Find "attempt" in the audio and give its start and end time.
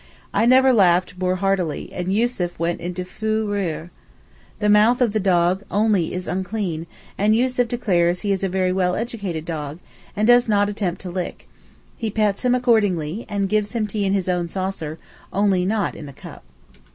10.69-11.01